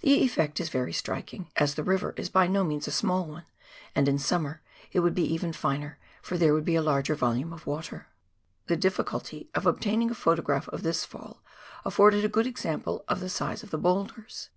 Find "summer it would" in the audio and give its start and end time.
4.18-5.14